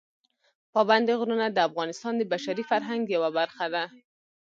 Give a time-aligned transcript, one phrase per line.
[0.73, 3.83] پابندي غرونه د افغانستان د بشري فرهنګ یوه برخه ده.